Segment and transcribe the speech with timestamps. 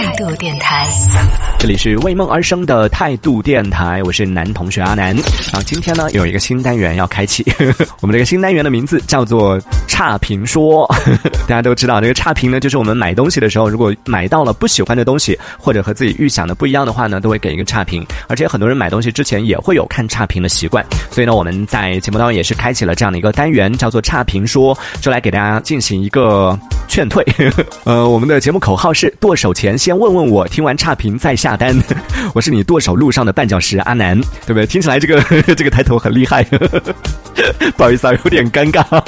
[0.00, 0.86] 态度电台，
[1.58, 5.14] 这里是为梦而生的态度电台，我是男同学阿南。
[5.52, 7.44] 啊，今天呢有一个新单元要开启，
[8.00, 10.88] 我们这个新单元的名字叫做差评说。
[11.46, 18.02] 大家都知道，这个差评呢，就是我们买东西的时候，如果买到了不喜欢的东西，或者和自己预想的不一样的话呢，都会给一个差评。
[18.26, 26.58] 而且很多人买东西之前也会有看差评的习惯，所以呢，我们在节目当中也是开启了这样的一个单元，叫做差评说，就来给大家进行一个
[26.88, 27.22] 劝退。
[27.84, 31.76] 呃，我们的节目口号是剁手前先先问问我，听完差评再下单。
[32.32, 34.16] 我是你剁手路上的绊脚石阿南，
[34.46, 34.64] 对不对？
[34.64, 35.20] 听起来这个
[35.56, 36.44] 这个抬头很厉害，
[37.76, 39.02] 不好意思啊，有点尴尬。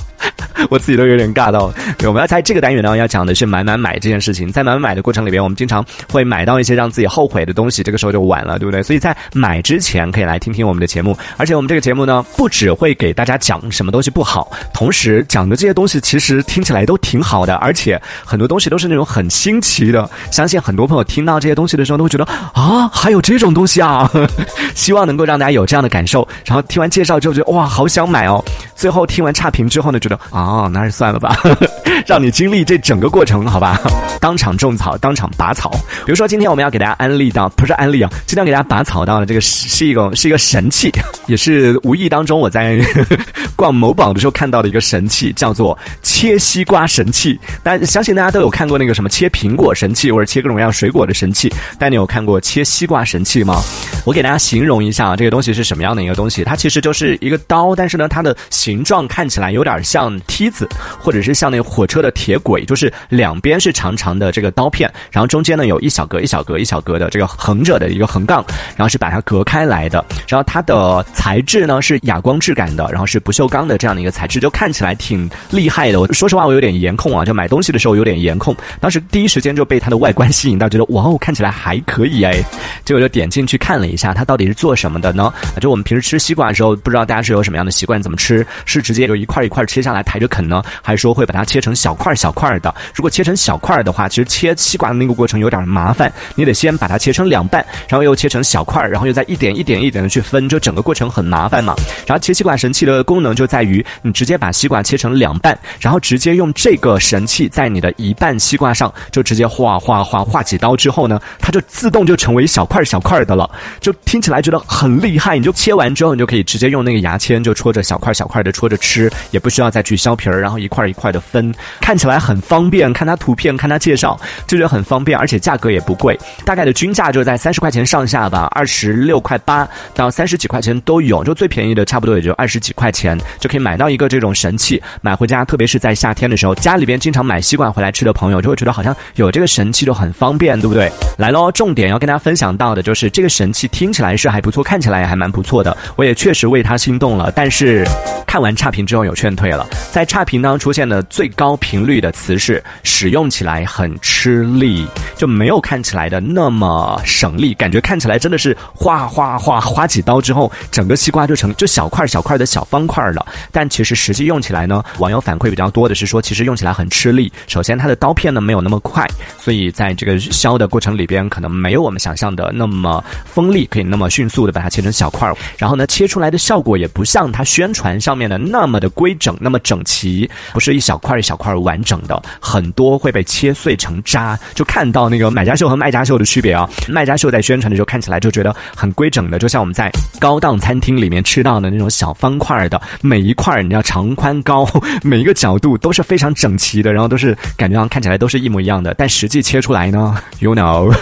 [0.70, 1.72] 我自己都有点尬到。
[1.98, 4.50] 对，我们要在这个单元呢，要讲的是买买买这件事情。
[4.50, 8.82] 在买买买的过程里边，我们经常会买到一些让自己后悔的东西，这个时候就晚了，对不对？
[8.82, 11.16] 所以在买之前，可以来听听我们的节目。
[11.36, 20.08] 而且我们这个节目呢，不只会给大家讲什么东西不好，同时讲的这些东西其实听起来都挺好的，而且很多东西都是那种很新奇的。
[20.30, 24.10] 相信很很多朋友听到这些东西的时候，都会觉得啊，还有这种东西啊！
[24.74, 26.26] 希望能够让大家有这样的感受。
[26.46, 28.42] 然后听完介绍之后，觉得哇，好想买哦。
[28.74, 31.36] 最后听完差评之后呢，觉得啊，那还是算了吧，
[32.08, 33.78] 让你经历这整个过程，好吧？
[34.18, 35.70] 当场种草，当场拔草。
[36.06, 40.90] 比如说，今天我们要给大家安利到，不是安利啊，今天给大家拔草到的这个是一个是一个神器，
[41.26, 42.80] 也是无意当中我在
[43.54, 47.38] 逛某宝的时候看到的一个神器，叫做切西瓜神器。
[47.62, 53.60] 但相信大家都有看过那个什么切苹果神器，或者切各种样水果的神器，但你有看过切西瓜神器吗？
[54.04, 68.44] 我给大家形容一下啊这个东西是什么样的一个东西，它其实就是一个刀，但是呢，它的形状看起来有点像梯子，或者是像那个火车的铁轨，就是两边是长长的这个刀片，然后中间呢有一小格一小格一小格的这个横着的一个横杠，
[68.76, 70.04] 然后是把它隔开来的。
[70.28, 76.00] 然后它的材质呢是哑光质感的，然后是不锈钢的这样的一个材质，就看起来挺厉害的。
[76.00, 78.54] 我说实话，我有点颜控啊，就买东西的时候有点颜控。
[78.80, 82.42] 当时第一时间就被它的外观吸引到，觉得哇哦，看起来还可以哎，
[82.84, 85.32] 结果就点进去看了一一下，它到底是做什么的呢？
[85.60, 88.44] 就我们平时吃西瓜的时候，不知道大家是有什么样的习惯，怎么吃？
[88.64, 92.74] 是直接就一块一块切下来抬着啃呢，还是说会把它切成小块小块的？
[92.94, 101.74] 如果切成小块的话，其实切西瓜的那个过程有点麻烦，你得先把它切成两半，然后又切成小块，然后又再一点一点一点的去分，就整个过程很麻烦嘛。
[102.06, 113.48] 然后切西瓜神器的功能就在于，你直接把西瓜切成两半，然后直接用这个神器在你的一半西瓜上就直接划划划划几刀之后呢，它就自动就成为小块小块的了，
[113.82, 115.36] 就听起来觉得很厉害。
[115.36, 122.90] 你就切完之后，你就可以直接用那个牙签就戳着小块小块的戳着吃，也不需要再去削皮儿，然后一块一块的分，看起来很方便。
[122.92, 140.92] 看它图片，看它介绍，就觉得很方便，而且价格也不贵，大概的均价就在三十块钱上下吧，二十六块八到三十几块钱都有，就最便宜的差不多也就二十几块钱就可以买到一个这种神器，买回家，特别是在夏天的时候，家里边经常买西瓜回来吃的朋友就会觉得好像有这个神器就很方便，对不对？
[141.18, 147.84] 来喽，重点要跟大家分享到的就是这个神器听起来是还不错，看起来也还蛮不错的，我也确实为它心动了，但是
[148.26, 163.26] 看完差评之后有劝退了，在差评当中出现的最高频率的词是使用起来很吃力，就没有看起来的那么省力，感觉看起来真的是哗哗哗划几刀之后，整个西瓜就成就小块小块的小方块了。
[163.50, 167.32] 但其实实际用起来呢，网友反馈比较多的是说，其实用起来很吃力。
[167.48, 169.06] 首先它的刀片呢没有那么快，
[169.38, 175.36] 所以在这个削的过程里边，可能没有我们想象的那么锋利，可以那么迅速的把它切成小块儿。
[175.58, 184.38] 然后呢，切出来的效果也不像它宣传上面的那么的规整，那么整齐，不是一小块一小块完整的，很多会被切碎成渣。
[184.54, 194.68] 就看到那个买家秀和卖家秀的区别啊，卖家秀在宣传的时候看起来就觉得很规整的，就像我们在高档餐厅里面吃到的那种小方块的，每一块你要长宽高，
[195.02, 200.92] 每一个角度都是非常整齐的，然后都是感觉上看起来都是一模一样的，但实际切出来呢，you know，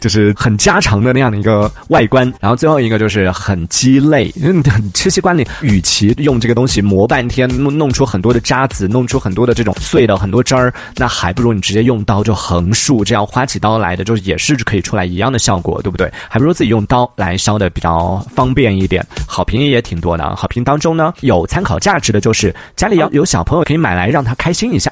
[0.00, 2.32] 就是很家常的那样的一个外观。
[2.40, 4.62] 然后最后一个就是很鸡肋，嗯，
[4.92, 16.10] 吃西瓜里与其用这个东西磨半天，弄弄出很多的渣子，弄出很多的这种碎的很多汁儿，那还不如你直接用刀就横竖，这样花起刀来的就也是可以出来一样的效果，对不对？
[16.28, 19.04] 还不如自己用刀来削的比较方便一点。
[19.26, 24.90] 好评也挺多的，好评当中呢有参考价值的就是家里要有小朋友可以买来让他开心一下，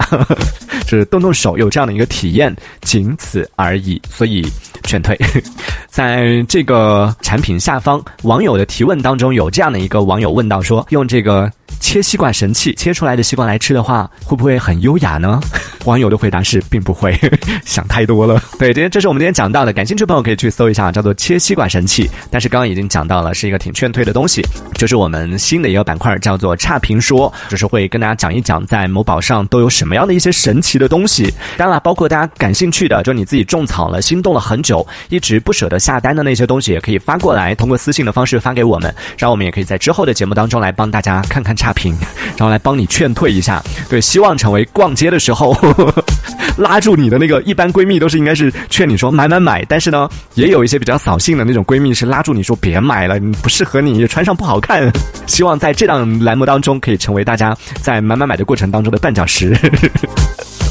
[0.87, 4.01] 是动动手有这样的一个体验，仅此而已。
[4.09, 4.47] 所以
[4.85, 5.19] 劝退。
[5.91, 11.51] 在这个产品下方网友的提问当中，有这样的一个网友问到说，用这个
[11.81, 15.41] 切西瓜神器，切出来的西瓜来吃的话，会不会很优雅呢？
[15.87, 17.19] 网友的回答是，并不会，
[17.65, 18.43] 想太多了。
[18.59, 22.11] 对，今天这是我们今天讲到的，感兴趣的朋友可以去搜一下，叫做切西瓜神器。
[22.31, 24.45] 但是刚刚已经讲到了，是一个挺劝退的东西，
[24.75, 31.33] 就是我们新的一个板块，叫做差评说，就是会跟大家讲一讲在某宝上都有什么样的一些神奇的东西。
[31.57, 41.97] 当然了，包括大家感兴趣的，就你自己种草了、心动了很久，一直不舍得下单的那些东西，也可以发过来，通过私信的方式发给我们，然后我们也可以在之后的节目当中来帮大家看看差评，
[42.37, 43.63] 然后来帮你劝退一下。
[43.89, 45.57] 对，希望成为逛街的时候。
[46.57, 54.91] 拉住你的那个，一般闺蜜都是应该是劝你说买买买，但是呢，也有一些比较扫兴的那种闺蜜是拉住你说别买了，你不适合你，穿上不好看。
[55.27, 59.55] 希望在这档栏目当中可以成为大家在买买买的过程当中的绊脚石。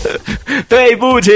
[0.69, 1.31] 对不起，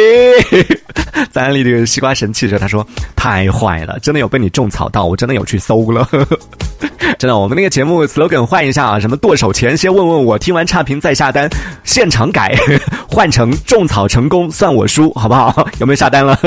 [1.31, 2.85] 在安利这个西瓜神器的时，他说
[3.15, 6.07] 太坏了，真的有被你种草到，我真的有去搜了。
[7.17, 11.49] 真的，我们那个节目 slogan 换一下啊，什么剁手前先问问我，听完差评再下单，
[11.83, 12.57] 现场改，
[13.09, 15.67] 换成种草成功算我输，好不好？
[15.79, 16.39] 有没有下单了？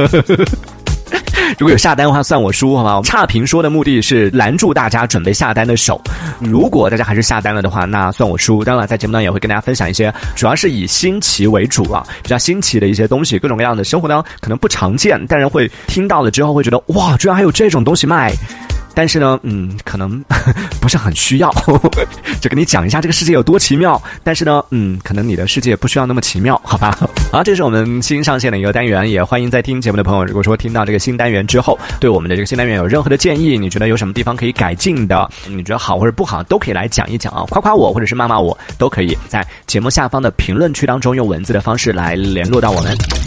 [1.58, 3.00] 如果有下单的话，算我输，好吧？
[3.02, 6.00] 差评说的目的是拦住大家准备下单的手。
[6.40, 8.64] 如果大家还是下单了的话，那算我输。
[8.64, 18.32] 当然，在节目当中也会跟大家分享一些，主要是以新奇为主啊，比较新奇的一些东西，各种各样的生活当中可能不常见，但是会听到了之后会觉得哇，居然还有这种东西卖。
[18.94, 20.23] 但是呢，嗯，可能
[20.81, 21.50] 不是很需要，
[22.41, 24.00] 就跟你讲一下这个世界有多奇妙。
[24.23, 26.99] 但是呢，嗯，可能你的世界不需要那么奇妙， 好吧？
[27.33, 42.97] 好，这是我们新上线的一个单元，也欢迎在听节目的朋友，如果说听到这个新单元之后，对我们的这个新单元有任何的建议，你觉得有什么地方可以改进的，你觉得好或者不好，都可以来讲一讲啊，夸夸我或者是骂骂我，都可以在节目下方的评论区当中用文字的方式来联络到我们。